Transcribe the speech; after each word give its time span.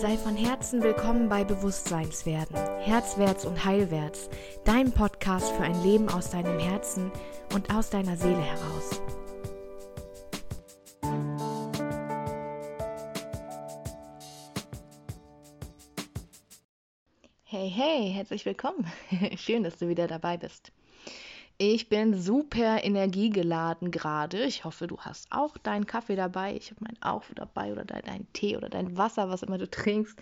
Sei 0.00 0.16
von 0.16 0.36
Herzen 0.36 0.80
willkommen 0.80 1.28
bei 1.28 1.42
Bewusstseinswerden, 1.42 2.54
Herzwärts 2.78 3.44
und 3.44 3.64
Heilwärts, 3.64 4.30
dein 4.64 4.92
Podcast 4.92 5.50
für 5.50 5.64
ein 5.64 5.82
Leben 5.82 6.08
aus 6.08 6.30
deinem 6.30 6.60
Herzen 6.60 7.10
und 7.52 7.74
aus 7.74 7.90
deiner 7.90 8.16
Seele 8.16 8.40
heraus. 8.40 9.02
Hey, 17.42 17.68
hey, 17.68 18.12
herzlich 18.12 18.46
willkommen. 18.46 18.86
Schön, 19.36 19.64
dass 19.64 19.78
du 19.78 19.88
wieder 19.88 20.06
dabei 20.06 20.36
bist. 20.36 20.70
Ich 21.60 21.88
bin 21.88 22.16
super 22.16 22.84
energiegeladen 22.84 23.90
gerade. 23.90 24.44
Ich 24.44 24.64
hoffe, 24.64 24.86
du 24.86 24.96
hast 24.98 25.26
auch 25.32 25.58
deinen 25.58 25.86
Kaffee 25.86 26.14
dabei. 26.14 26.54
Ich 26.54 26.70
habe 26.70 26.84
meinen 26.84 27.02
auch 27.02 27.24
dabei 27.34 27.72
oder 27.72 27.84
deinen 27.84 28.04
dein 28.04 28.32
Tee 28.32 28.56
oder 28.56 28.68
dein 28.68 28.96
Wasser, 28.96 29.28
was 29.28 29.42
immer 29.42 29.58
du 29.58 29.68
trinkst. 29.68 30.16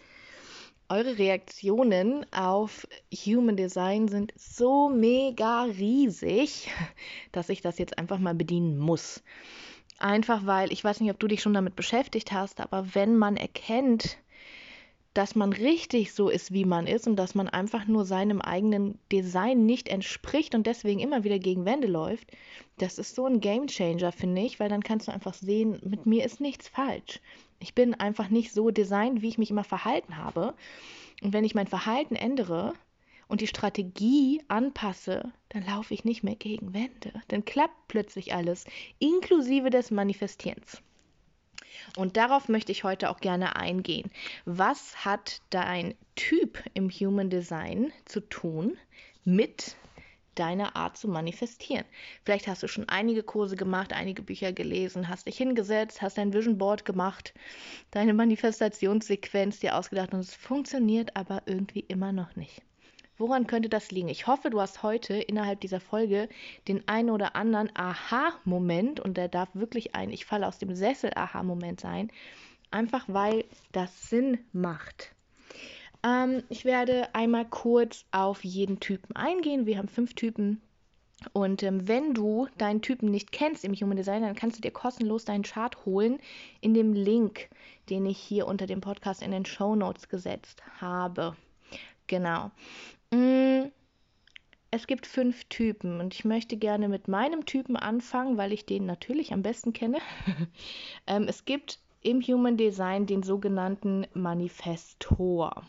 Eure 0.88 1.18
Reaktionen 1.18 2.24
auf 2.32 2.88
Human 3.12 3.54
Design 3.54 4.08
sind 4.08 4.32
so 4.34 4.88
mega 4.88 5.64
riesig, 5.64 6.70
dass 7.32 7.50
ich 7.50 7.60
das 7.60 7.76
jetzt 7.76 7.98
einfach 7.98 8.18
mal 8.18 8.34
bedienen 8.34 8.78
muss. 8.78 9.22
Einfach 9.98 10.46
weil, 10.46 10.72
ich 10.72 10.82
weiß 10.82 11.00
nicht, 11.00 11.10
ob 11.10 11.20
du 11.20 11.28
dich 11.28 11.42
schon 11.42 11.52
damit 11.52 11.76
beschäftigt 11.76 12.32
hast, 12.32 12.60
aber 12.60 12.94
wenn 12.94 13.14
man 13.14 13.36
erkennt, 13.36 14.16
dass 15.16 15.34
man 15.34 15.54
richtig 15.54 16.12
so 16.12 16.28
ist, 16.28 16.52
wie 16.52 16.66
man 16.66 16.86
ist 16.86 17.06
und 17.06 17.16
dass 17.16 17.34
man 17.34 17.48
einfach 17.48 17.86
nur 17.86 18.04
seinem 18.04 18.42
eigenen 18.42 18.98
Design 19.10 19.64
nicht 19.64 19.88
entspricht 19.88 20.54
und 20.54 20.66
deswegen 20.66 21.00
immer 21.00 21.24
wieder 21.24 21.38
gegen 21.38 21.64
Wände 21.64 21.86
läuft, 21.86 22.30
das 22.76 22.98
ist 22.98 23.14
so 23.14 23.24
ein 23.24 23.40
Game 23.40 23.66
Changer, 23.66 24.12
finde 24.12 24.42
ich, 24.42 24.60
weil 24.60 24.68
dann 24.68 24.82
kannst 24.82 25.08
du 25.08 25.12
einfach 25.12 25.32
sehen, 25.32 25.80
mit 25.82 26.04
mir 26.04 26.22
ist 26.26 26.42
nichts 26.42 26.68
falsch. 26.68 27.20
Ich 27.60 27.74
bin 27.74 27.94
einfach 27.94 28.28
nicht 28.28 28.52
so 28.52 28.70
designt, 28.70 29.22
wie 29.22 29.28
ich 29.28 29.38
mich 29.38 29.50
immer 29.50 29.64
verhalten 29.64 30.18
habe. 30.18 30.54
Und 31.22 31.32
wenn 31.32 31.44
ich 31.44 31.54
mein 31.54 31.66
Verhalten 31.66 32.14
ändere 32.14 32.74
und 33.26 33.40
die 33.40 33.46
Strategie 33.46 34.42
anpasse, 34.48 35.32
dann 35.48 35.64
laufe 35.64 35.94
ich 35.94 36.04
nicht 36.04 36.24
mehr 36.24 36.36
gegen 36.36 36.74
Wände. 36.74 37.22
Dann 37.28 37.46
klappt 37.46 37.88
plötzlich 37.88 38.34
alles, 38.34 38.66
inklusive 38.98 39.70
des 39.70 39.90
Manifestierens. 39.90 40.82
Und 41.96 42.16
darauf 42.16 42.48
möchte 42.48 42.72
ich 42.72 42.84
heute 42.84 43.10
auch 43.10 43.20
gerne 43.20 43.56
eingehen. 43.56 44.10
Was 44.44 45.04
hat 45.04 45.40
dein 45.50 45.94
Typ 46.14 46.62
im 46.74 46.90
Human 46.90 47.30
Design 47.30 47.92
zu 48.04 48.20
tun 48.20 48.76
mit 49.24 49.76
deiner 50.36 50.76
Art 50.76 50.96
zu 50.96 51.08
manifestieren. 51.08 51.84
Vielleicht 52.24 52.46
hast 52.46 52.62
du 52.62 52.68
schon 52.68 52.88
einige 52.88 53.22
Kurse 53.22 53.56
gemacht, 53.56 53.92
einige 53.92 54.22
Bücher 54.22 54.52
gelesen, 54.52 55.08
hast 55.08 55.26
dich 55.26 55.36
hingesetzt, 55.36 56.02
hast 56.02 56.18
dein 56.18 56.32
Vision 56.32 56.58
Board 56.58 56.84
gemacht, 56.84 57.34
deine 57.90 58.14
Manifestationssequenz 58.14 59.58
dir 59.60 59.76
ausgedacht 59.76 60.12
und 60.12 60.20
es 60.20 60.34
funktioniert 60.34 61.16
aber 61.16 61.42
irgendwie 61.46 61.80
immer 61.80 62.12
noch 62.12 62.36
nicht. 62.36 62.62
Woran 63.18 63.46
könnte 63.46 63.68
das 63.68 63.90
liegen? 63.90 64.08
Ich 64.08 64.26
hoffe, 64.26 64.50
du 64.50 64.60
hast 64.60 64.82
heute 64.82 65.14
innerhalb 65.14 65.60
dieser 65.60 65.80
Folge 65.80 66.28
den 66.68 66.86
einen 66.86 67.10
oder 67.10 67.34
anderen 67.34 67.70
Aha-Moment 67.74 69.00
und 69.00 69.16
der 69.16 69.28
darf 69.28 69.48
wirklich 69.54 69.94
ein 69.94 70.10
Ich 70.10 70.26
falle 70.26 70.46
aus 70.46 70.58
dem 70.58 70.74
Sessel 70.74 71.12
Aha-Moment 71.14 71.80
sein, 71.80 72.10
einfach 72.70 73.04
weil 73.08 73.44
das 73.72 74.10
Sinn 74.10 74.38
macht. 74.52 75.14
Ähm, 76.02 76.42
ich 76.50 76.64
werde 76.66 77.14
einmal 77.14 77.46
kurz 77.46 78.04
auf 78.10 78.44
jeden 78.44 78.80
Typen 78.80 79.16
eingehen. 79.16 79.64
Wir 79.64 79.78
haben 79.78 79.88
fünf 79.88 80.14
Typen. 80.14 80.60
Und 81.32 81.62
ähm, 81.62 81.88
wenn 81.88 82.12
du 82.12 82.46
deinen 82.58 82.82
Typen 82.82 83.10
nicht 83.10 83.32
kennst 83.32 83.64
im 83.64 83.74
Human 83.74 83.96
Design, 83.96 84.22
dann 84.22 84.36
kannst 84.36 84.58
du 84.58 84.60
dir 84.60 84.70
kostenlos 84.70 85.24
deinen 85.24 85.44
Chart 85.44 85.86
holen 85.86 86.18
in 86.60 86.74
dem 86.74 86.92
Link, 86.92 87.48
den 87.88 88.04
ich 88.04 88.18
hier 88.18 88.46
unter 88.46 88.66
dem 88.66 88.82
Podcast 88.82 89.22
in 89.22 89.30
den 89.30 89.46
Show 89.46 89.74
Notes 89.74 90.10
gesetzt 90.10 90.62
habe. 90.78 91.34
Genau. 92.06 92.50
Mm, 93.10 93.70
es 94.70 94.86
gibt 94.86 95.06
fünf 95.06 95.44
Typen 95.44 96.00
und 96.00 96.14
ich 96.14 96.24
möchte 96.24 96.56
gerne 96.56 96.88
mit 96.88 97.08
meinem 97.08 97.46
Typen 97.46 97.76
anfangen, 97.76 98.36
weil 98.36 98.52
ich 98.52 98.66
den 98.66 98.86
natürlich 98.86 99.32
am 99.32 99.42
besten 99.42 99.72
kenne. 99.72 99.98
ähm, 101.06 101.26
es 101.28 101.44
gibt 101.44 101.78
im 102.02 102.20
Human 102.20 102.56
Design 102.56 103.06
den 103.06 103.22
sogenannten 103.22 104.06
Manifestor. 104.14 105.64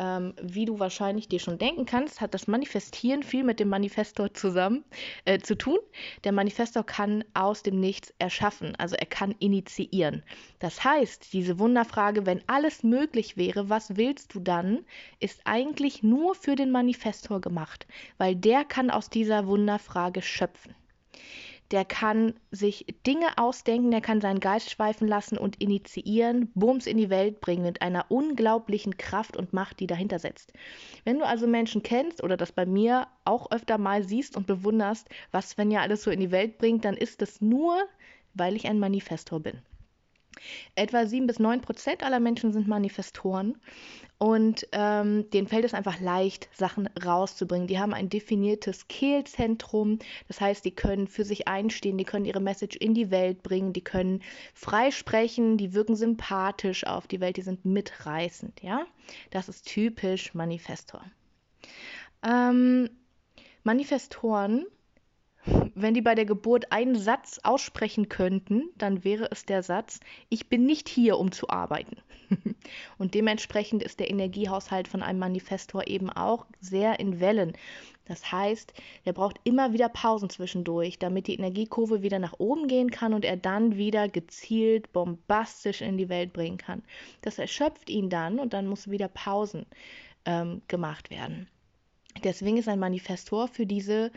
Ähm, 0.00 0.32
wie 0.40 0.64
du 0.64 0.78
wahrscheinlich 0.78 1.28
dir 1.28 1.40
schon 1.40 1.58
denken 1.58 1.84
kannst, 1.84 2.22
hat 2.22 2.32
das 2.32 2.48
Manifestieren 2.48 3.22
viel 3.22 3.44
mit 3.44 3.60
dem 3.60 3.68
Manifestor 3.68 4.32
zusammen 4.32 4.82
äh, 5.26 5.40
zu 5.40 5.58
tun. 5.58 5.76
Der 6.24 6.32
Manifestor 6.32 6.84
kann 6.84 7.22
aus 7.34 7.62
dem 7.62 7.80
Nichts 7.80 8.14
erschaffen, 8.18 8.74
also 8.76 8.96
er 8.96 9.04
kann 9.04 9.34
initiieren. 9.40 10.22
Das 10.58 10.82
heißt, 10.84 11.34
diese 11.34 11.58
Wunderfrage, 11.58 12.24
wenn 12.24 12.40
alles 12.46 12.82
möglich 12.82 13.36
wäre, 13.36 13.68
was 13.68 13.98
willst 13.98 14.34
du 14.34 14.40
dann, 14.40 14.86
ist 15.18 15.42
eigentlich 15.44 16.02
nur 16.02 16.34
für 16.34 16.54
den 16.54 16.70
Manifestor 16.70 17.42
gemacht, 17.42 17.86
weil 18.16 18.34
der 18.34 18.64
kann 18.64 18.88
aus 18.88 19.10
dieser 19.10 19.46
Wunderfrage 19.48 20.22
schöpfen 20.22 20.74
der 21.70 21.84
kann 21.84 22.34
sich 22.50 22.86
Dinge 23.06 23.26
ausdenken, 23.36 23.90
der 23.90 24.00
kann 24.00 24.20
seinen 24.20 24.40
Geist 24.40 24.70
schweifen 24.70 25.06
lassen 25.06 25.38
und 25.38 25.60
initiieren, 25.60 26.50
Bums 26.54 26.86
in 26.86 26.96
die 26.96 27.10
Welt 27.10 27.40
bringen 27.40 27.62
mit 27.62 27.80
einer 27.80 28.06
unglaublichen 28.08 28.96
Kraft 28.96 29.36
und 29.36 29.52
Macht, 29.52 29.78
die 29.78 29.86
dahinter 29.86 30.18
setzt. 30.18 30.52
Wenn 31.04 31.18
du 31.18 31.26
also 31.26 31.46
Menschen 31.46 31.82
kennst 31.82 32.22
oder 32.22 32.36
das 32.36 32.50
bei 32.50 32.66
mir 32.66 33.06
auch 33.24 33.50
öfter 33.52 33.78
mal 33.78 34.02
siehst 34.02 34.36
und 34.36 34.46
bewunderst, 34.46 35.08
was 35.30 35.50
Svenja 35.50 35.80
alles 35.80 36.02
so 36.02 36.10
in 36.10 36.20
die 36.20 36.32
Welt 36.32 36.58
bringt, 36.58 36.84
dann 36.84 36.96
ist 36.96 37.22
es 37.22 37.40
nur, 37.40 37.76
weil 38.34 38.56
ich 38.56 38.66
ein 38.66 38.80
Manifestor 38.80 39.40
bin. 39.40 39.62
Etwa 40.74 41.06
7 41.06 41.26
bis 41.26 41.38
9 41.38 41.60
Prozent 41.60 42.02
aller 42.02 42.20
Menschen 42.20 42.52
sind 42.52 42.68
Manifestoren 42.68 43.58
und 44.18 44.66
ähm, 44.72 45.28
denen 45.30 45.48
fällt 45.48 45.64
es 45.64 45.74
einfach 45.74 45.98
leicht, 45.98 46.48
Sachen 46.52 46.88
rauszubringen. 47.02 47.66
Die 47.66 47.78
haben 47.78 47.94
ein 47.94 48.08
definiertes 48.10 48.86
Kehlzentrum, 48.88 49.98
das 50.28 50.40
heißt, 50.40 50.64
die 50.64 50.74
können 50.74 51.08
für 51.08 51.24
sich 51.24 51.48
einstehen, 51.48 51.98
die 51.98 52.04
können 52.04 52.26
ihre 52.26 52.40
Message 52.40 52.76
in 52.76 52.94
die 52.94 53.10
Welt 53.10 53.42
bringen, 53.42 53.72
die 53.72 53.82
können 53.82 54.22
frei 54.54 54.90
sprechen, 54.90 55.56
die 55.56 55.74
wirken 55.74 55.96
sympathisch 55.96 56.86
auf 56.86 57.06
die 57.06 57.20
Welt, 57.20 57.36
die 57.36 57.42
sind 57.42 57.64
mitreißend, 57.64 58.62
ja. 58.62 58.86
Das 59.30 59.48
ist 59.48 59.66
typisch 59.66 60.34
Manifestor. 60.34 61.04
Ähm, 62.22 62.90
Manifestoren 63.64 64.66
wenn 65.82 65.94
die 65.94 66.02
bei 66.02 66.14
der 66.14 66.24
Geburt 66.24 66.72
einen 66.72 66.98
Satz 66.98 67.40
aussprechen 67.42 68.08
könnten, 68.08 68.70
dann 68.76 69.04
wäre 69.04 69.28
es 69.30 69.44
der 69.44 69.62
Satz, 69.62 70.00
ich 70.28 70.48
bin 70.48 70.66
nicht 70.66 70.88
hier, 70.88 71.18
um 71.18 71.32
zu 71.32 71.48
arbeiten. 71.48 71.96
Und 72.98 73.14
dementsprechend 73.14 73.82
ist 73.82 74.00
der 74.00 74.10
Energiehaushalt 74.10 74.88
von 74.88 75.02
einem 75.02 75.18
Manifestor 75.18 75.86
eben 75.86 76.10
auch 76.10 76.46
sehr 76.60 77.00
in 77.00 77.20
Wellen. 77.20 77.52
Das 78.06 78.32
heißt, 78.32 78.72
er 79.04 79.12
braucht 79.12 79.36
immer 79.44 79.72
wieder 79.72 79.88
Pausen 79.88 80.30
zwischendurch, 80.30 80.98
damit 80.98 81.28
die 81.28 81.34
Energiekurve 81.34 82.02
wieder 82.02 82.18
nach 82.18 82.34
oben 82.38 82.66
gehen 82.66 82.90
kann 82.90 83.14
und 83.14 83.24
er 83.24 83.36
dann 83.36 83.76
wieder 83.76 84.08
gezielt, 84.08 84.92
bombastisch 84.92 85.80
in 85.80 85.96
die 85.96 86.08
Welt 86.08 86.32
bringen 86.32 86.58
kann. 86.58 86.82
Das 87.22 87.38
erschöpft 87.38 87.88
ihn 87.88 88.10
dann 88.10 88.38
und 88.38 88.52
dann 88.52 88.66
muss 88.66 88.90
wieder 88.90 89.08
Pausen 89.08 89.66
ähm, 90.24 90.62
gemacht 90.66 91.10
werden. 91.10 91.48
Deswegen 92.24 92.56
ist 92.56 92.68
ein 92.68 92.80
Manifestor 92.80 93.46
für 93.46 93.66
diese 93.66 94.10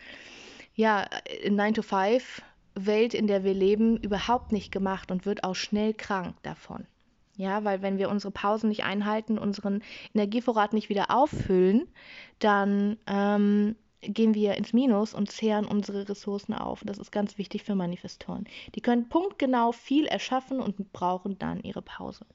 ja, 0.76 1.06
9-to-5-Welt, 1.46 3.14
in 3.14 3.28
der 3.28 3.44
wir 3.44 3.54
leben, 3.54 3.98
überhaupt 3.98 4.52
nicht 4.52 4.72
gemacht 4.72 5.12
und 5.12 5.26
wird 5.26 5.44
auch 5.44 5.56
schnell 5.56 5.94
krank 5.94 6.36
davon. 6.44 6.88
Ja, 7.36 7.64
weil 7.64 7.82
wenn 7.82 7.98
wir 7.98 8.10
unsere 8.10 8.32
Pausen 8.32 8.70
nicht 8.70 8.84
einhalten, 8.84 9.40
unseren 9.40 9.82
Energievorrat 10.14 10.74
nicht 10.74 10.90
wieder 10.90 11.10
auffüllen, 11.10 11.88
dann 12.38 12.98
ähm, 13.08 13.76
gehen 14.02 14.36
wir 14.36 14.56
ins 14.56 14.74
Minus 14.74 15.14
und 15.14 15.32
zehren 15.32 15.66
unsere 15.66 16.08
Ressourcen 16.08 16.54
auf. 16.54 16.82
Das 16.86 17.00
ist 17.00 17.12
ganz 17.12 17.38
wichtig 17.38 17.64
für 17.64 17.74
Manifestoren. 17.74 18.46
Die 18.76 18.82
können 18.82 19.10
punktgenau 19.10 19.72
viel 19.72 20.06
erschaffen 20.06 20.60
und 20.60 20.94
brauchen 20.94 21.40
dann 21.40 21.62
ihre 21.62 21.82
Pause. 21.82 22.26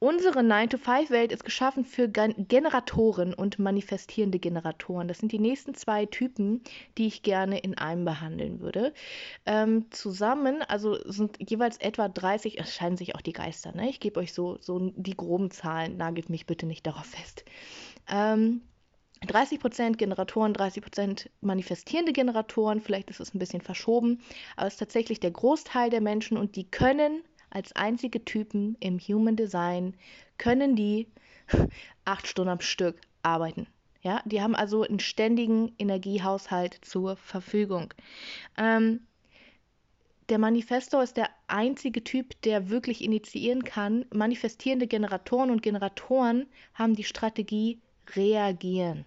Unsere 0.00 0.40
9-to-5-Welt 0.40 1.32
ist 1.32 1.44
geschaffen 1.44 1.84
für 1.84 2.08
Generatoren 2.08 3.34
und 3.34 3.58
manifestierende 3.58 4.38
Generatoren. 4.38 5.08
Das 5.08 5.18
sind 5.18 5.32
die 5.32 5.40
nächsten 5.40 5.74
zwei 5.74 6.06
Typen, 6.06 6.62
die 6.96 7.08
ich 7.08 7.22
gerne 7.22 7.58
in 7.58 7.76
einem 7.76 8.04
behandeln 8.04 8.60
würde. 8.60 8.94
Ähm, 9.44 9.90
zusammen, 9.90 10.62
also 10.62 10.96
sind 11.10 11.38
jeweils 11.50 11.78
etwa 11.78 12.08
30, 12.08 12.60
es 12.60 12.72
scheinen 12.72 12.96
sich 12.96 13.16
auch 13.16 13.22
die 13.22 13.32
Geister, 13.32 13.72
ne? 13.74 13.90
Ich 13.90 13.98
gebe 13.98 14.20
euch 14.20 14.32
so, 14.32 14.58
so 14.60 14.92
die 14.94 15.16
groben 15.16 15.50
Zahlen, 15.50 15.96
nagelt 15.96 16.30
mich 16.30 16.46
bitte 16.46 16.66
nicht 16.66 16.86
darauf 16.86 17.06
fest. 17.06 17.44
Ähm, 18.08 18.60
30% 19.26 19.96
Generatoren, 19.96 20.54
30% 20.54 21.28
manifestierende 21.40 22.12
Generatoren, 22.12 22.80
vielleicht 22.80 23.10
ist 23.10 23.18
es 23.18 23.34
ein 23.34 23.40
bisschen 23.40 23.62
verschoben, 23.62 24.20
aber 24.56 24.68
es 24.68 24.74
ist 24.74 24.78
tatsächlich 24.78 25.18
der 25.18 25.32
Großteil 25.32 25.90
der 25.90 26.00
Menschen 26.00 26.36
und 26.36 26.54
die 26.54 26.70
können 26.70 27.24
als 27.50 27.72
einzige 27.72 28.24
Typen 28.24 28.76
im 28.80 28.98
Human 28.98 29.36
Design 29.36 29.94
können 30.38 30.76
die 30.76 31.08
acht 32.04 32.26
Stunden 32.26 32.50
am 32.50 32.60
Stück 32.60 33.00
arbeiten. 33.22 33.66
Ja, 34.02 34.22
die 34.24 34.40
haben 34.40 34.54
also 34.54 34.82
einen 34.82 35.00
ständigen 35.00 35.74
Energiehaushalt 35.78 36.78
zur 36.82 37.16
Verfügung. 37.16 37.92
Ähm, 38.56 39.00
der 40.28 40.38
Manifestor 40.38 41.02
ist 41.02 41.16
der 41.16 41.30
einzige 41.46 42.04
Typ, 42.04 42.40
der 42.42 42.68
wirklich 42.68 43.02
initiieren 43.02 43.64
kann. 43.64 44.04
Manifestierende 44.12 44.86
Generatoren 44.86 45.50
und 45.50 45.62
Generatoren 45.62 46.46
haben 46.74 46.94
die 46.94 47.04
Strategie 47.04 47.80
reagieren. 48.14 49.04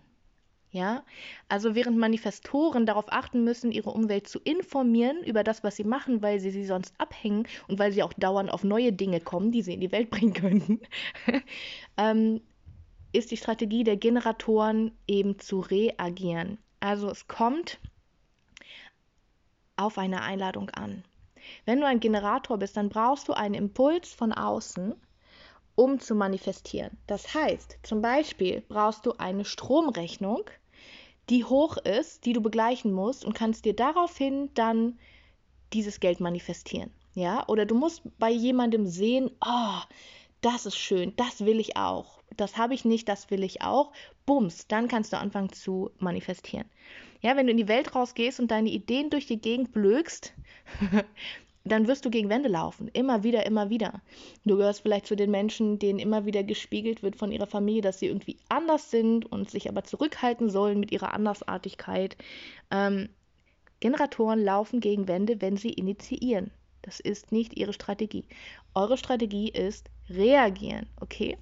Ja, 0.73 1.03
also 1.49 1.75
während 1.75 1.97
Manifestoren 1.97 2.85
darauf 2.85 3.05
achten 3.09 3.43
müssen, 3.43 3.73
ihre 3.73 3.89
Umwelt 3.89 4.29
zu 4.29 4.39
informieren 4.39 5.21
über 5.21 5.43
das, 5.43 5.65
was 5.65 5.75
sie 5.75 5.83
machen, 5.83 6.21
weil 6.21 6.39
sie 6.39 6.49
sie 6.49 6.65
sonst 6.65 6.93
abhängen 6.97 7.45
und 7.67 7.77
weil 7.77 7.91
sie 7.91 8.03
auch 8.03 8.13
dauernd 8.13 8.49
auf 8.49 8.63
neue 8.63 8.93
Dinge 8.93 9.19
kommen, 9.19 9.51
die 9.51 9.63
sie 9.63 9.73
in 9.73 9.81
die 9.81 9.91
Welt 9.91 10.09
bringen 10.09 10.33
könnten, 10.33 10.79
ähm, 11.97 12.39
ist 13.11 13.31
die 13.31 13.37
Strategie 13.37 13.83
der 13.83 13.97
Generatoren 13.97 14.97
eben 15.07 15.39
zu 15.39 15.59
reagieren. 15.59 16.57
Also 16.79 17.09
es 17.09 17.27
kommt 17.27 17.77
auf 19.75 19.97
eine 19.97 20.21
Einladung 20.21 20.69
an. 20.69 21.03
Wenn 21.65 21.81
du 21.81 21.87
ein 21.87 21.99
Generator 21.99 22.57
bist, 22.57 22.77
dann 22.77 22.87
brauchst 22.87 23.27
du 23.27 23.33
einen 23.33 23.55
Impuls 23.55 24.13
von 24.13 24.31
außen, 24.31 24.95
um 25.75 25.99
zu 25.99 26.15
manifestieren. 26.15 26.97
Das 27.07 27.33
heißt, 27.33 27.79
zum 27.83 28.01
Beispiel 28.01 28.63
brauchst 28.69 29.05
du 29.05 29.13
eine 29.13 29.45
Stromrechnung, 29.45 30.43
die 31.29 31.43
hoch 31.43 31.77
ist, 31.77 32.25
die 32.25 32.33
du 32.33 32.41
begleichen 32.41 32.91
musst 32.91 33.23
und 33.25 33.33
kannst 33.33 33.65
dir 33.65 33.75
daraufhin 33.75 34.49
dann 34.53 34.97
dieses 35.73 35.99
Geld 35.99 36.19
manifestieren. 36.19 36.91
Ja, 37.13 37.47
oder 37.47 37.65
du 37.65 37.75
musst 37.75 38.01
bei 38.19 38.29
jemandem 38.29 38.87
sehen, 38.87 39.31
oh, 39.45 39.79
das 40.41 40.65
ist 40.65 40.77
schön, 40.77 41.13
das 41.17 41.45
will 41.45 41.59
ich 41.59 41.77
auch. 41.77 42.19
Das 42.37 42.57
habe 42.57 42.73
ich 42.73 42.85
nicht, 42.85 43.09
das 43.09 43.29
will 43.29 43.43
ich 43.43 43.61
auch. 43.61 43.91
Bums, 44.25 44.67
dann 44.67 44.87
kannst 44.87 45.11
du 45.11 45.17
anfangen 45.17 45.51
zu 45.51 45.91
manifestieren. 45.99 46.65
Ja, 47.21 47.35
wenn 47.35 47.45
du 47.45 47.51
in 47.51 47.57
die 47.57 47.67
Welt 47.67 47.93
rausgehst 47.93 48.39
und 48.39 48.49
deine 48.49 48.69
Ideen 48.69 49.09
durch 49.09 49.27
die 49.27 49.39
Gegend 49.39 49.73
blökst, 49.73 50.33
dann 51.63 51.87
wirst 51.87 52.05
du 52.05 52.09
gegen 52.09 52.29
Wände 52.29 52.49
laufen. 52.49 52.89
Immer 52.93 53.23
wieder, 53.23 53.45
immer 53.45 53.69
wieder. 53.69 54.01
Du 54.45 54.57
gehörst 54.57 54.81
vielleicht 54.81 55.05
zu 55.05 55.15
den 55.15 55.31
Menschen, 55.31 55.77
denen 55.77 55.99
immer 55.99 56.25
wieder 56.25 56.43
gespiegelt 56.43 57.03
wird 57.03 57.15
von 57.15 57.31
ihrer 57.31 57.47
Familie, 57.47 57.81
dass 57.81 57.99
sie 57.99 58.07
irgendwie 58.07 58.37
anders 58.49 58.89
sind 58.89 59.31
und 59.31 59.49
sich 59.49 59.69
aber 59.69 59.83
zurückhalten 59.83 60.49
sollen 60.49 60.79
mit 60.79 60.91
ihrer 60.91 61.13
Andersartigkeit. 61.13 62.17
Ähm, 62.71 63.09
Generatoren 63.79 64.43
laufen 64.43 64.79
gegen 64.79 65.07
Wände, 65.07 65.41
wenn 65.41 65.57
sie 65.57 65.71
initiieren. 65.71 66.51
Das 66.81 66.99
ist 66.99 67.31
nicht 67.31 67.57
ihre 67.57 67.73
Strategie. 67.73 68.25
Eure 68.73 68.97
Strategie 68.97 69.49
ist 69.49 69.89
reagieren, 70.09 70.87
okay? 70.99 71.37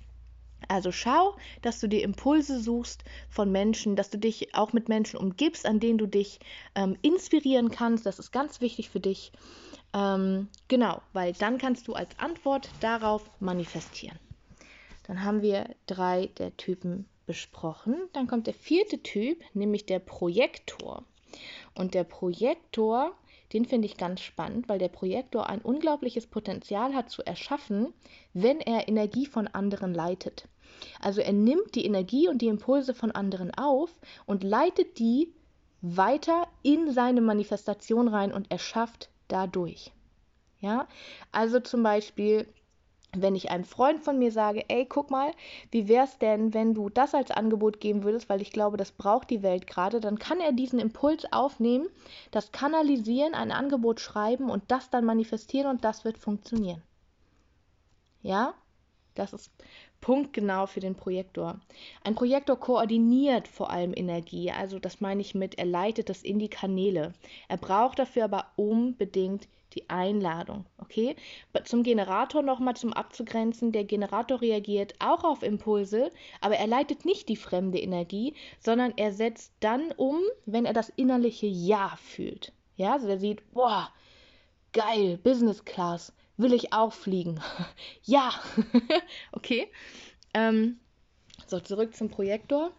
Also 0.67 0.91
schau, 0.91 1.35
dass 1.61 1.79
du 1.79 1.87
dir 1.87 2.03
Impulse 2.03 2.59
suchst 2.59 3.03
von 3.29 3.51
Menschen, 3.51 3.95
dass 3.95 4.09
du 4.09 4.17
dich 4.17 4.53
auch 4.53 4.73
mit 4.73 4.89
Menschen 4.89 5.17
umgibst, 5.17 5.65
an 5.65 5.79
denen 5.79 5.97
du 5.97 6.05
dich 6.05 6.39
ähm, 6.75 6.97
inspirieren 7.01 7.71
kannst. 7.71 8.05
Das 8.05 8.19
ist 8.19 8.31
ganz 8.31 8.59
wichtig 8.59 8.89
für 8.89 8.99
dich. 8.99 9.31
Ähm, 9.93 10.47
genau, 10.67 11.01
weil 11.13 11.33
dann 11.33 11.57
kannst 11.57 11.87
du 11.87 11.93
als 11.93 12.09
Antwort 12.19 12.69
darauf 12.79 13.29
manifestieren. 13.39 14.19
Dann 15.07 15.23
haben 15.23 15.41
wir 15.41 15.75
drei 15.87 16.27
der 16.37 16.55
Typen 16.57 17.07
besprochen. 17.25 17.95
Dann 18.13 18.27
kommt 18.27 18.47
der 18.47 18.53
vierte 18.53 19.01
Typ, 19.01 19.39
nämlich 19.53 19.85
der 19.85 19.99
Projektor. 19.99 21.03
Und 21.75 21.93
der 21.93 22.03
Projektor, 22.03 23.13
den 23.53 23.65
finde 23.65 23.87
ich 23.87 23.97
ganz 23.97 24.21
spannend, 24.21 24.69
weil 24.69 24.79
der 24.79 24.89
Projektor 24.89 25.49
ein 25.49 25.61
unglaubliches 25.61 26.27
Potenzial 26.27 26.93
hat 26.93 27.09
zu 27.09 27.23
erschaffen, 27.23 27.93
wenn 28.33 28.59
er 28.59 28.87
Energie 28.87 29.25
von 29.25 29.47
anderen 29.47 29.93
leitet. 29.93 30.47
Also 31.01 31.21
er 31.21 31.33
nimmt 31.33 31.75
die 31.75 31.85
Energie 31.85 32.27
und 32.27 32.41
die 32.41 32.47
Impulse 32.47 32.93
von 32.93 33.11
anderen 33.11 33.53
auf 33.53 33.91
und 34.25 34.43
leitet 34.43 34.99
die 34.99 35.33
weiter 35.81 36.47
in 36.61 36.91
seine 36.91 37.21
Manifestation 37.21 38.07
rein 38.07 38.33
und 38.33 38.51
erschafft 38.51 39.09
dadurch. 39.29 39.93
Ja, 40.59 40.87
also 41.31 41.61
zum 41.61 41.83
Beispiel, 41.83 42.45
wenn 43.15 43.35
ich 43.35 43.49
einem 43.49 43.63
Freund 43.63 44.03
von 44.03 44.19
mir 44.19 44.31
sage, 44.31 44.65
ey, 44.69 44.85
guck 44.85 45.09
mal, 45.09 45.31
wie 45.71 45.87
wäre 45.87 46.05
es 46.05 46.17
denn, 46.19 46.53
wenn 46.53 46.73
du 46.73 46.89
das 46.89 47.15
als 47.15 47.31
Angebot 47.31 47.79
geben 47.79 48.03
würdest, 48.03 48.29
weil 48.29 48.41
ich 48.41 48.51
glaube, 48.51 48.77
das 48.77 48.91
braucht 48.91 49.29
die 49.29 49.41
Welt 49.41 49.67
gerade, 49.67 49.99
dann 49.99 50.19
kann 50.19 50.41
er 50.41 50.51
diesen 50.51 50.79
Impuls 50.79 51.31
aufnehmen, 51.31 51.87
das 52.31 52.51
kanalisieren, 52.51 53.33
ein 53.33 53.51
Angebot 53.51 53.99
schreiben 53.99 54.49
und 54.49 54.63
das 54.67 54.89
dann 54.89 55.05
manifestieren 55.05 55.67
und 55.67 55.85
das 55.85 56.03
wird 56.03 56.17
funktionieren. 56.17 56.83
Ja, 58.21 58.53
das 59.15 59.33
ist 59.33 59.49
punktgenau 60.01 60.65
für 60.65 60.79
den 60.79 60.95
Projektor. 60.95 61.59
Ein 62.03 62.15
Projektor 62.15 62.59
koordiniert 62.59 63.47
vor 63.47 63.69
allem 63.69 63.93
Energie, 63.95 64.51
also 64.51 64.79
das 64.79 65.01
meine 65.01 65.21
ich 65.21 65.35
mit, 65.35 65.57
er 65.57 65.65
leitet 65.65 66.09
das 66.09 66.23
in 66.23 66.39
die 66.39 66.49
Kanäle. 66.49 67.13
Er 67.47 67.57
braucht 67.57 67.99
dafür 67.99 68.25
aber 68.25 68.45
unbedingt 68.55 69.47
die 69.75 69.89
Einladung, 69.89 70.65
okay? 70.79 71.15
Zum 71.65 71.83
Generator 71.83 72.41
nochmal 72.41 72.75
zum 72.75 72.93
Abzugrenzen, 72.93 73.71
der 73.71 73.83
Generator 73.83 74.41
reagiert 74.41 74.95
auch 74.99 75.23
auf 75.23 75.43
Impulse, 75.43 76.11
aber 76.41 76.55
er 76.55 76.67
leitet 76.67 77.05
nicht 77.05 77.29
die 77.29 77.35
fremde 77.35 77.79
Energie, 77.79 78.33
sondern 78.59 78.93
er 78.97 79.13
setzt 79.13 79.53
dann 79.59 79.91
um, 79.91 80.19
wenn 80.45 80.65
er 80.65 80.73
das 80.73 80.89
innerliche 80.89 81.45
Ja 81.45 81.95
fühlt. 82.01 82.51
Ja, 82.77 82.93
also 82.93 83.07
er 83.07 83.19
sieht, 83.19 83.51
boah, 83.51 83.89
geil, 84.73 85.17
Business 85.17 85.63
Class, 85.65 86.13
will 86.39 86.53
ich 86.53 86.73
auch 86.73 86.93
fliegen. 86.93 87.39
ja, 88.03 88.31
okay. 89.31 89.67
Ähm, 90.33 90.79
so, 91.47 91.59
zurück 91.59 91.95
zum 91.95 92.09
Projektor. 92.09 92.71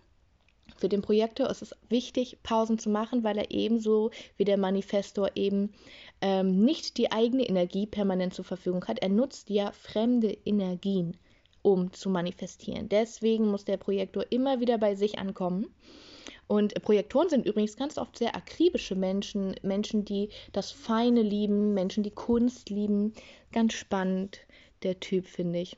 Für 0.78 0.88
den 0.88 1.02
Projektor 1.02 1.50
ist 1.50 1.62
es 1.62 1.76
wichtig, 1.88 2.38
Pausen 2.42 2.78
zu 2.78 2.88
machen, 2.88 3.22
weil 3.22 3.36
er 3.36 3.50
ebenso 3.50 4.10
wie 4.36 4.44
der 4.44 4.56
Manifestor 4.56 5.30
eben 5.34 5.74
ähm, 6.22 6.64
nicht 6.64 6.96
die 6.96 7.12
eigene 7.12 7.46
Energie 7.46 7.86
permanent 7.86 8.32
zur 8.32 8.44
Verfügung 8.46 8.86
hat. 8.86 9.00
Er 9.00 9.10
nutzt 9.10 9.50
ja 9.50 9.72
fremde 9.72 10.36
Energien, 10.46 11.16
um 11.60 11.92
zu 11.92 12.08
manifestieren. 12.08 12.88
Deswegen 12.88 13.48
muss 13.48 13.66
der 13.66 13.76
Projektor 13.76 14.24
immer 14.30 14.60
wieder 14.60 14.78
bei 14.78 14.94
sich 14.94 15.18
ankommen 15.18 15.66
und 16.50 16.74
Projektoren 16.82 17.28
sind 17.28 17.46
übrigens 17.46 17.76
ganz 17.76 17.96
oft 17.96 18.18
sehr 18.18 18.34
akribische 18.34 18.96
Menschen, 18.96 19.54
Menschen, 19.62 20.04
die 20.04 20.30
das 20.50 20.72
Feine 20.72 21.22
lieben, 21.22 21.74
Menschen, 21.74 22.02
die 22.02 22.10
Kunst 22.10 22.70
lieben. 22.70 23.14
Ganz 23.52 23.74
spannend, 23.74 24.40
der 24.82 24.98
Typ, 24.98 25.28
finde 25.28 25.60
ich. 25.60 25.76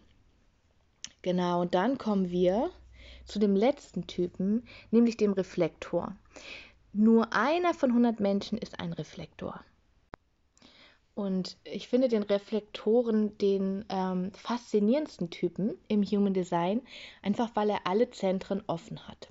Genau, 1.21 1.61
und 1.61 1.75
dann 1.75 1.99
kommen 1.99 2.31
wir 2.31 2.71
zu 3.27 3.39
dem 3.39 3.55
letzten 3.55 4.07
Typen, 4.07 4.67
nämlich 4.91 5.19
dem 5.19 5.35
Reflektor. 5.35 6.17
Nur 6.95 7.35
einer 7.35 7.75
von 7.75 7.91
100 7.91 8.19
Menschen 8.21 8.57
ist 8.57 8.81
ein 8.81 8.95
Reflektor. 8.95 9.61
Und 11.15 11.59
ich 11.65 11.87
finde 11.87 12.09
den 12.09 12.23
Reflektoren 12.23 13.37
den 13.37 13.85
ähm, 13.91 14.33
faszinierendsten 14.33 15.29
Typen 15.29 15.75
im 15.89 16.03
Human 16.03 16.33
Design, 16.33 16.81
einfach 17.21 17.51
weil 17.57 17.69
er 17.69 17.87
alle 17.87 18.11
Zentren 18.11 18.63
offen 18.67 19.07
hat 19.07 19.29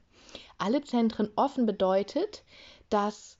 alle 0.57 0.81
Zentren 0.81 1.29
offen 1.35 1.65
bedeutet, 1.65 2.43
dass 2.89 3.37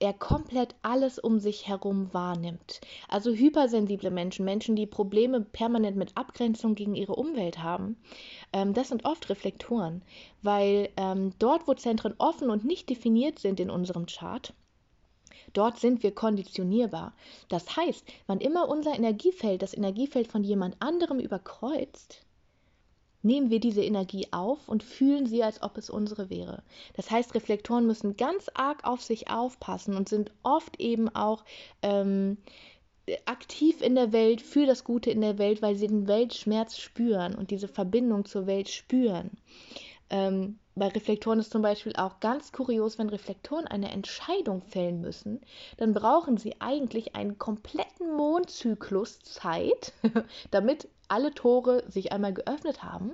er 0.00 0.12
komplett 0.12 0.74
alles 0.82 1.18
um 1.18 1.38
sich 1.38 1.68
herum 1.68 2.12
wahrnimmt. 2.12 2.80
Also 3.08 3.32
hypersensible 3.32 4.10
Menschen, 4.10 4.44
Menschen, 4.44 4.76
die 4.76 4.86
Probleme 4.86 5.40
permanent 5.40 5.96
mit 5.96 6.16
Abgrenzung 6.16 6.74
gegen 6.74 6.94
ihre 6.94 7.14
Umwelt 7.14 7.62
haben, 7.62 7.96
ähm, 8.52 8.74
das 8.74 8.88
sind 8.88 9.04
oft 9.04 9.30
Reflektoren, 9.30 10.02
weil 10.42 10.90
ähm, 10.96 11.32
dort, 11.38 11.66
wo 11.68 11.74
Zentren 11.74 12.14
offen 12.18 12.50
und 12.50 12.64
nicht 12.64 12.90
definiert 12.90 13.38
sind 13.38 13.60
in 13.60 13.70
unserem 13.70 14.06
Chart, 14.06 14.52
Dort 15.52 15.78
sind 15.78 16.02
wir 16.02 16.14
konditionierbar. 16.14 17.14
Das 17.48 17.76
heißt, 17.76 18.06
wann 18.26 18.40
immer 18.40 18.68
unser 18.68 18.94
Energiefeld 18.94 19.62
das 19.62 19.74
Energiefeld 19.76 20.26
von 20.26 20.42
jemand 20.42 20.76
anderem 20.80 21.20
überkreuzt, 21.20 22.24
nehmen 23.24 23.50
wir 23.50 23.60
diese 23.60 23.82
Energie 23.82 24.28
auf 24.30 24.68
und 24.68 24.82
fühlen 24.82 25.26
sie, 25.26 25.42
als 25.42 25.62
ob 25.62 25.78
es 25.78 25.90
unsere 25.90 26.30
wäre. 26.30 26.62
Das 26.94 27.10
heißt, 27.10 27.34
Reflektoren 27.34 27.86
müssen 27.86 28.16
ganz 28.16 28.50
arg 28.54 28.84
auf 28.84 29.02
sich 29.02 29.30
aufpassen 29.30 29.96
und 29.96 30.08
sind 30.08 30.30
oft 30.42 30.78
eben 30.80 31.08
auch 31.08 31.44
ähm, 31.82 32.36
aktiv 33.26 33.82
in 33.82 33.94
der 33.94 34.12
Welt, 34.12 34.40
für 34.40 34.66
das 34.66 34.84
Gute 34.84 35.10
in 35.10 35.20
der 35.20 35.38
Welt, 35.38 35.62
weil 35.62 35.76
sie 35.76 35.86
den 35.86 36.06
Weltschmerz 36.08 36.78
spüren 36.78 37.34
und 37.34 37.50
diese 37.50 37.68
Verbindung 37.68 38.24
zur 38.24 38.46
Welt 38.46 38.68
spüren. 38.68 39.30
Ähm, 40.10 40.58
bei 40.76 40.88
Reflektoren 40.88 41.38
ist 41.38 41.52
zum 41.52 41.62
Beispiel 41.62 41.94
auch 41.96 42.18
ganz 42.18 42.50
kurios, 42.50 42.98
wenn 42.98 43.08
Reflektoren 43.08 43.66
eine 43.66 43.92
Entscheidung 43.92 44.62
fällen 44.62 45.00
müssen, 45.00 45.40
dann 45.76 45.94
brauchen 45.94 46.36
sie 46.36 46.60
eigentlich 46.60 47.14
einen 47.14 47.38
kompletten 47.38 48.12
Mondzyklus 48.16 49.20
Zeit, 49.20 49.92
damit 50.50 50.88
alle 51.06 51.32
Tore 51.32 51.84
sich 51.88 52.12
einmal 52.12 52.34
geöffnet 52.34 52.82
haben. 52.82 53.12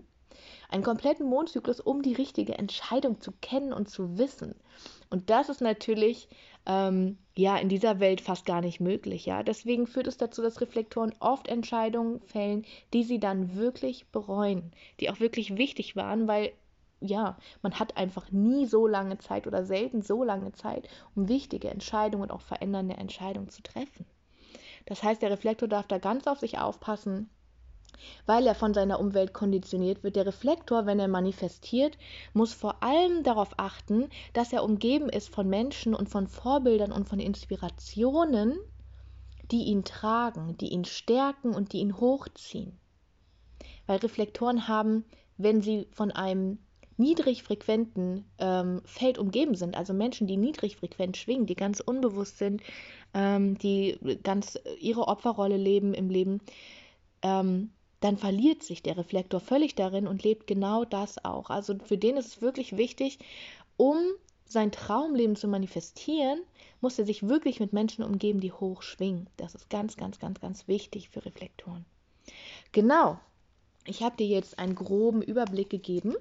Einen 0.70 0.84
kompletten 0.84 1.26
Mondzyklus, 1.26 1.80
um 1.80 2.00
die 2.00 2.14
richtige 2.14 2.56
Entscheidung 2.56 3.20
zu 3.20 3.32
kennen 3.42 3.72
und 3.72 3.90
zu 3.90 4.16
wissen. 4.16 4.54
Und 5.10 5.28
das 5.28 5.48
ist 5.48 5.60
natürlich 5.60 6.28
ähm, 6.64 7.18
ja 7.36 7.58
in 7.58 7.68
dieser 7.68 8.00
Welt 8.00 8.20
fast 8.20 8.46
gar 8.46 8.60
nicht 8.60 8.80
möglich. 8.80 9.26
Ja, 9.26 9.42
deswegen 9.42 9.86
führt 9.86 10.06
es 10.06 10.16
dazu, 10.16 10.40
dass 10.40 10.60
Reflektoren 10.60 11.12
oft 11.18 11.48
Entscheidungen 11.48 12.20
fällen, 12.20 12.64
die 12.94 13.02
sie 13.02 13.18
dann 13.18 13.56
wirklich 13.56 14.06
bereuen, 14.06 14.72
die 15.00 15.10
auch 15.10 15.20
wirklich 15.20 15.56
wichtig 15.56 15.96
waren, 15.96 16.28
weil 16.28 16.52
ja, 17.00 17.36
man 17.62 17.78
hat 17.78 17.96
einfach 17.96 18.30
nie 18.30 18.66
so 18.66 18.86
lange 18.86 19.18
Zeit 19.18 19.46
oder 19.46 19.64
selten 19.64 20.02
so 20.02 20.22
lange 20.22 20.52
Zeit, 20.52 20.88
um 21.14 21.28
wichtige 21.28 21.70
Entscheidungen 21.70 22.24
und 22.24 22.30
auch 22.30 22.42
verändernde 22.42 22.96
Entscheidungen 22.96 23.48
zu 23.48 23.62
treffen. 23.62 24.06
Das 24.86 25.02
heißt, 25.02 25.22
der 25.22 25.30
Reflektor 25.30 25.68
darf 25.68 25.86
da 25.86 25.98
ganz 25.98 26.26
auf 26.26 26.38
sich 26.38 26.58
aufpassen, 26.58 27.30
weil 28.26 28.46
er 28.46 28.54
von 28.54 28.74
seiner 28.74 29.00
Umwelt 29.00 29.32
konditioniert 29.32 30.02
wird. 30.02 30.16
Der 30.16 30.26
Reflektor, 30.26 30.86
wenn 30.86 31.00
er 31.00 31.08
manifestiert, 31.08 31.96
muss 32.32 32.52
vor 32.52 32.82
allem 32.82 33.22
darauf 33.22 33.50
achten, 33.56 34.08
dass 34.32 34.52
er 34.52 34.64
umgeben 34.64 35.08
ist 35.08 35.28
von 35.28 35.48
Menschen 35.48 35.94
und 35.94 36.08
von 36.08 36.26
Vorbildern 36.26 36.92
und 36.92 37.08
von 37.08 37.20
Inspirationen, 37.20 38.58
die 39.50 39.64
ihn 39.64 39.84
tragen, 39.84 40.56
die 40.58 40.68
ihn 40.68 40.84
stärken 40.84 41.54
und 41.54 41.72
die 41.72 41.78
ihn 41.78 41.98
hochziehen. 41.98 42.78
Weil 43.86 43.98
Reflektoren 43.98 44.68
haben, 44.68 45.04
wenn 45.36 45.60
sie 45.60 45.88
von 45.92 46.10
einem 46.10 46.58
niedrig 47.00 47.42
frequenten 47.42 48.24
ähm, 48.38 48.82
Feld 48.84 49.18
umgeben 49.18 49.56
sind, 49.56 49.76
also 49.76 49.92
Menschen, 49.92 50.26
die 50.26 50.36
niedrig 50.36 50.76
frequent 50.76 51.16
schwingen, 51.16 51.46
die 51.46 51.56
ganz 51.56 51.80
unbewusst 51.80 52.38
sind, 52.38 52.62
ähm, 53.14 53.58
die 53.58 53.98
ganz 54.22 54.58
ihre 54.78 55.08
Opferrolle 55.08 55.56
leben 55.56 55.94
im 55.94 56.10
Leben, 56.10 56.40
ähm, 57.22 57.70
dann 58.00 58.16
verliert 58.16 58.62
sich 58.62 58.82
der 58.82 58.96
Reflektor 58.96 59.40
völlig 59.40 59.74
darin 59.74 60.06
und 60.06 60.22
lebt 60.22 60.46
genau 60.46 60.84
das 60.84 61.24
auch. 61.24 61.50
Also 61.50 61.74
für 61.84 61.98
den 61.98 62.16
ist 62.16 62.26
es 62.26 62.42
wirklich 62.42 62.76
wichtig, 62.76 63.18
um 63.76 63.96
sein 64.46 64.72
Traumleben 64.72 65.36
zu 65.36 65.48
manifestieren, 65.48 66.40
muss 66.80 66.98
er 66.98 67.06
sich 67.06 67.28
wirklich 67.28 67.60
mit 67.60 67.72
Menschen 67.72 68.04
umgeben, 68.04 68.40
die 68.40 68.52
hoch 68.52 68.82
schwingen. 68.82 69.28
Das 69.36 69.54
ist 69.54 69.70
ganz, 69.70 69.96
ganz, 69.96 70.18
ganz, 70.18 70.40
ganz 70.40 70.66
wichtig 70.66 71.10
für 71.10 71.24
Reflektoren. 71.24 71.84
Genau. 72.72 73.18
Ich 73.86 74.02
habe 74.02 74.16
dir 74.16 74.26
jetzt 74.26 74.58
einen 74.58 74.74
groben 74.74 75.22
Überblick 75.22 75.70
gegeben 75.70 76.14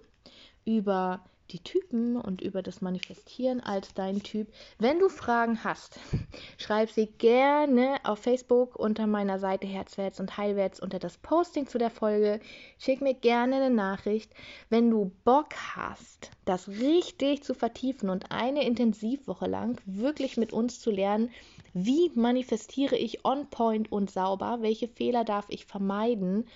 über 0.70 1.20
die 1.52 1.64
Typen 1.64 2.16
und 2.16 2.42
über 2.42 2.62
das 2.62 2.80
Manifestieren 2.80 3.60
als 3.60 3.96
dein 3.96 4.22
Typ. 4.22 4.48
Wenn 4.78 5.00
du 5.00 5.10
Fragen 5.10 5.64
hast, 5.64 6.00
schreib 6.58 6.92
sie 6.92 7.08
gerne 7.08 7.98
auf 8.04 8.20
Facebook 8.20 8.76
unter 8.76 9.08
meiner 9.08 9.40
Seite 9.40 9.66
Herzwärts 9.66 10.20
und 10.20 10.38
Heilwärts 10.38 10.80
unter 10.80 11.00
das 11.00 11.18
Posting 11.18 11.66
zu 11.66 11.80
der 11.80 11.90
Folge. 11.90 12.40
Schick 12.78 13.02
mir 13.02 13.16
gerne 13.16 13.56
eine 13.56 13.72
Nachricht. 13.72 14.32
Wenn 14.70 14.92
du 14.92 15.12
Bock 15.24 15.56
hast, 15.76 16.30
das 16.46 16.68
richtig 16.68 17.44
zu 17.44 17.56
vertiefen 17.56 18.10
und 18.12 18.32
eine 18.32 18.64
Intensivwoche 18.64 19.48
lang 19.48 19.82
wirklich 19.86 20.38
mit 20.38 20.54
uns 20.54 20.80
zu 20.80 20.92
lernen, 20.92 21.32
wie 21.74 22.12
manifestiere 22.14 22.96
ich 22.96 23.26
on 23.26 23.50
point 23.50 23.92
und 23.92 24.12
sauber, 24.12 24.60
welche 24.62 24.88
Fehler 24.88 25.24
darf 25.24 25.46
ich 25.50 25.66
vermeiden 25.66 26.48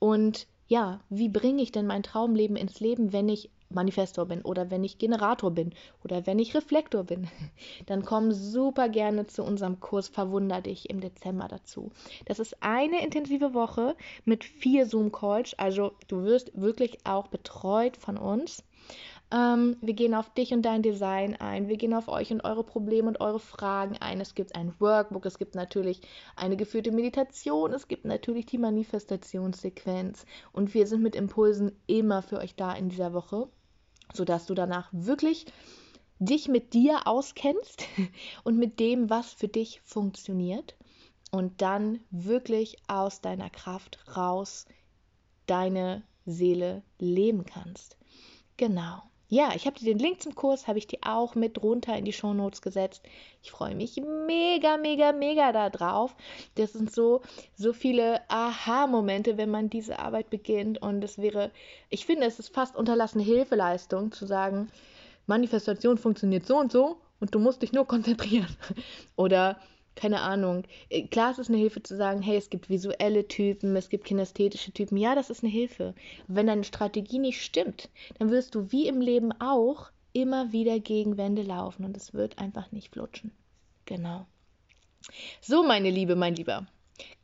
und 0.00 0.46
ja, 0.66 1.00
wie 1.10 1.28
bringe 1.28 1.62
ich 1.62 1.72
denn 1.72 1.86
mein 1.86 2.02
Traumleben 2.02 2.56
ins 2.56 2.80
Leben, 2.80 3.12
wenn 3.12 3.28
ich 3.28 3.50
Manifestor 3.70 4.26
bin 4.26 4.42
oder 4.42 4.70
wenn 4.70 4.84
ich 4.84 4.98
Generator 4.98 5.50
bin 5.50 5.72
oder 6.04 6.26
wenn 6.26 6.38
ich 6.38 6.54
Reflektor 6.54 7.04
bin, 7.04 7.28
dann 7.86 8.04
komm 8.04 8.32
super 8.32 8.88
gerne 8.88 9.26
zu 9.26 9.42
unserem 9.42 9.80
Kurs 9.80 10.08
Verwunder 10.08 10.60
dich 10.60 10.90
im 10.90 11.00
Dezember 11.00 11.48
dazu. 11.48 11.90
Das 12.24 12.38
ist 12.38 12.62
eine 12.62 13.02
intensive 13.02 13.52
Woche 13.54 13.96
mit 14.24 14.44
vier 14.44 14.86
Zoom-Calls, 14.86 15.58
also 15.58 15.92
du 16.08 16.22
wirst 16.22 16.52
wirklich 16.54 16.98
auch 17.04 17.28
betreut 17.28 17.96
von 17.96 18.16
uns. 18.16 18.62
Ähm, 19.34 19.76
wir 19.80 19.94
gehen 19.94 20.14
auf 20.14 20.30
dich 20.30 20.52
und 20.52 20.62
dein 20.62 20.82
Design 20.82 21.34
ein. 21.36 21.68
Wir 21.68 21.76
gehen 21.76 21.92
auf 21.92 22.08
euch 22.08 22.30
und 22.30 22.42
eure 22.42 22.64
Probleme 22.64 23.08
und 23.08 23.20
eure 23.20 23.40
Fragen 23.40 23.98
ein. 23.98 24.20
Es 24.20 24.34
gibt 24.34 24.54
ein 24.54 24.72
Workbook, 24.78 25.26
es 25.26 25.38
gibt 25.38 25.54
natürlich 25.54 26.00
eine 26.36 26.56
geführte 26.56 26.92
Meditation, 26.92 27.72
es 27.72 27.88
gibt 27.88 28.04
natürlich 28.04 28.46
die 28.46 28.58
Manifestationssequenz. 28.58 30.24
Und 30.52 30.72
wir 30.72 30.86
sind 30.86 31.02
mit 31.02 31.16
Impulsen 31.16 31.72
immer 31.86 32.22
für 32.22 32.38
euch 32.38 32.54
da 32.54 32.72
in 32.72 32.88
dieser 32.88 33.12
Woche 33.12 33.48
sodass 34.12 34.46
du 34.46 34.54
danach 34.54 34.88
wirklich 34.92 35.46
dich 36.18 36.48
mit 36.48 36.74
dir 36.74 37.06
auskennst 37.06 37.84
und 38.44 38.58
mit 38.58 38.80
dem, 38.80 39.10
was 39.10 39.32
für 39.32 39.48
dich 39.48 39.80
funktioniert 39.82 40.76
und 41.30 41.62
dann 41.62 42.00
wirklich 42.10 42.76
aus 42.86 43.20
deiner 43.20 43.50
Kraft 43.50 43.98
raus 44.16 44.66
deine 45.46 46.02
Seele 46.26 46.82
leben 46.98 47.44
kannst. 47.44 47.96
Genau. 48.56 49.02
Ja, 49.28 49.52
ich 49.54 49.66
habe 49.66 49.78
dir 49.78 49.86
den 49.86 49.98
Link 49.98 50.22
zum 50.22 50.34
Kurs, 50.34 50.68
habe 50.68 50.78
ich 50.78 50.86
dir 50.86 50.98
auch 51.02 51.34
mit 51.34 51.62
runter 51.62 51.96
in 51.96 52.04
die 52.04 52.12
Shownotes 52.12 52.60
gesetzt. 52.60 53.02
Ich 53.42 53.50
freue 53.50 53.74
mich 53.74 54.00
mega, 54.26 54.76
mega, 54.76 55.12
mega 55.12 55.50
darauf. 55.50 56.14
Das 56.56 56.74
sind 56.74 56.92
so, 56.92 57.22
so 57.56 57.72
viele 57.72 58.20
Aha-Momente, 58.28 59.36
wenn 59.36 59.50
man 59.50 59.70
diese 59.70 59.98
Arbeit 59.98 60.30
beginnt. 60.30 60.80
Und 60.80 61.02
es 61.02 61.18
wäre, 61.18 61.50
ich 61.88 62.04
finde, 62.04 62.26
es 62.26 62.38
ist 62.38 62.54
fast 62.54 62.76
unterlassene 62.76 63.24
Hilfeleistung 63.24 64.12
zu 64.12 64.26
sagen, 64.26 64.70
Manifestation 65.26 65.96
funktioniert 65.96 66.46
so 66.46 66.58
und 66.58 66.70
so 66.70 66.98
und 67.18 67.34
du 67.34 67.38
musst 67.38 67.62
dich 67.62 67.72
nur 67.72 67.86
konzentrieren. 67.86 68.54
Oder 69.16 69.58
keine 69.94 70.20
Ahnung. 70.20 70.64
Äh, 70.90 71.06
klar, 71.06 71.30
es 71.30 71.38
ist 71.38 71.48
eine 71.48 71.58
Hilfe 71.58 71.82
zu 71.82 71.96
sagen, 71.96 72.22
hey, 72.22 72.36
es 72.36 72.50
gibt 72.50 72.68
visuelle 72.68 73.28
Typen, 73.28 73.76
es 73.76 73.88
gibt 73.88 74.04
kinästhetische 74.04 74.72
Typen. 74.72 74.96
Ja, 74.96 75.14
das 75.14 75.30
ist 75.30 75.42
eine 75.42 75.52
Hilfe. 75.52 75.94
Wenn 76.26 76.46
deine 76.46 76.64
Strategie 76.64 77.18
nicht 77.18 77.42
stimmt, 77.42 77.88
dann 78.18 78.30
wirst 78.30 78.54
du 78.54 78.70
wie 78.72 78.88
im 78.88 79.00
Leben 79.00 79.32
auch 79.40 79.90
immer 80.12 80.52
wieder 80.52 80.78
gegen 80.80 81.16
Wände 81.16 81.42
laufen 81.42 81.84
und 81.84 81.96
es 81.96 82.14
wird 82.14 82.38
einfach 82.38 82.70
nicht 82.72 82.92
flutschen. 82.92 83.32
Genau. 83.84 84.26
So, 85.40 85.62
meine 85.62 85.90
Liebe, 85.90 86.16
mein 86.16 86.34
Lieber. 86.34 86.66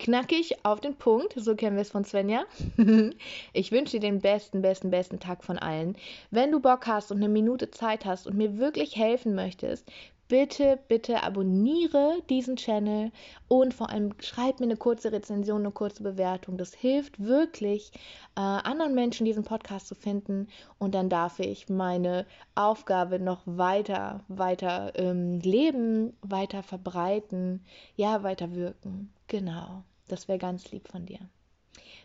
Knackig 0.00 0.64
auf 0.64 0.80
den 0.80 0.96
Punkt, 0.96 1.34
so 1.36 1.54
kennen 1.54 1.76
wir 1.76 1.82
es 1.82 1.90
von 1.90 2.04
Svenja. 2.04 2.44
ich 3.52 3.70
wünsche 3.70 3.92
dir 3.92 4.00
den 4.00 4.20
besten, 4.20 4.62
besten, 4.62 4.90
besten 4.90 5.20
Tag 5.20 5.44
von 5.44 5.58
allen. 5.58 5.96
Wenn 6.30 6.50
du 6.50 6.58
Bock 6.58 6.86
hast 6.86 7.12
und 7.12 7.18
eine 7.18 7.28
Minute 7.28 7.70
Zeit 7.70 8.04
hast 8.04 8.26
und 8.26 8.36
mir 8.36 8.58
wirklich 8.58 8.96
helfen 8.96 9.34
möchtest, 9.34 9.88
bitte, 10.30 10.78
bitte 10.87 11.25
abonniere 11.25 12.22
diesen 12.30 12.54
Channel 12.54 13.10
und 13.49 13.75
vor 13.75 13.90
allem 13.90 14.14
schreib 14.20 14.60
mir 14.60 14.66
eine 14.66 14.76
kurze 14.76 15.10
Rezension, 15.10 15.62
eine 15.62 15.72
kurze 15.72 16.04
Bewertung. 16.04 16.56
Das 16.56 16.72
hilft 16.72 17.18
wirklich, 17.18 17.90
äh, 18.37 18.40
anderen 18.40 18.94
Menschen 18.94 19.26
diesen 19.26 19.42
Podcast 19.42 19.88
zu 19.88 19.96
finden 19.96 20.46
und 20.78 20.94
dann 20.94 21.10
darf 21.10 21.40
ich 21.40 21.68
meine 21.68 22.26
Aufgabe 22.54 23.18
noch 23.18 23.42
weiter, 23.44 24.25
weiter 24.28 24.92
ähm, 24.94 25.40
leben, 25.40 26.16
weiter 26.22 26.62
verbreiten, 26.62 27.64
ja, 27.96 28.22
weiter 28.22 28.54
wirken. 28.54 29.12
Genau, 29.26 29.82
das 30.06 30.28
wäre 30.28 30.38
ganz 30.38 30.70
lieb 30.70 30.87
von 30.87 31.06
dir. 31.06 31.18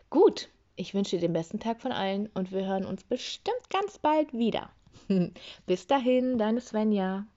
Gut, 0.09 0.49
ich 0.75 0.95
wünsche 0.95 1.17
dir 1.17 1.21
den 1.21 1.33
besten 1.33 1.59
Tag 1.59 1.79
von 1.79 1.91
allen 1.91 2.27
und 2.33 2.51
wir 2.51 2.65
hören 2.65 2.85
uns 2.85 3.03
bestimmt 3.03 3.69
ganz 3.69 3.99
bald 3.99 4.33
wieder. 4.33 4.71
Bis 5.67 5.85
dahin, 5.85 6.39
deine 6.39 6.59
Svenja. 6.59 7.27